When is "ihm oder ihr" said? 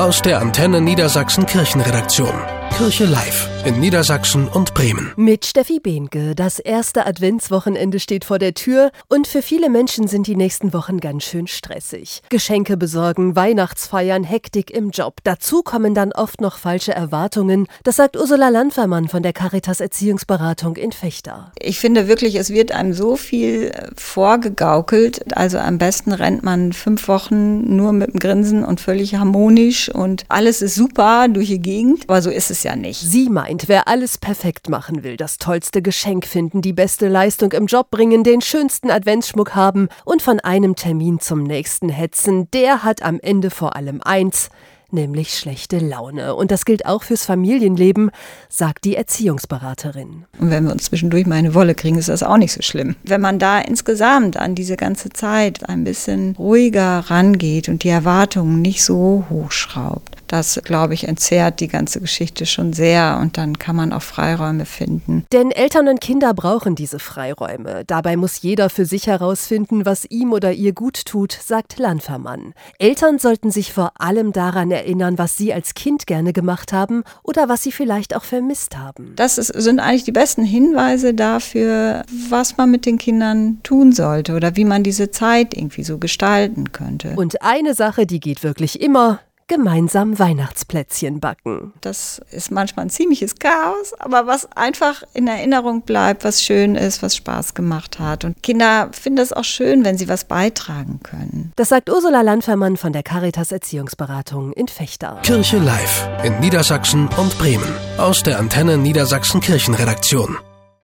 70.08-70.72